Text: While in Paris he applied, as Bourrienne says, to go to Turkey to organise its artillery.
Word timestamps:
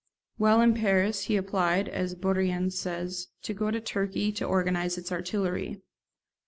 While 0.37 0.61
in 0.61 0.73
Paris 0.73 1.25
he 1.25 1.37
applied, 1.37 1.87
as 1.87 2.15
Bourrienne 2.15 2.71
says, 2.71 3.27
to 3.43 3.53
go 3.53 3.69
to 3.69 3.79
Turkey 3.79 4.31
to 4.31 4.45
organise 4.45 4.97
its 4.97 5.11
artillery. 5.11 5.83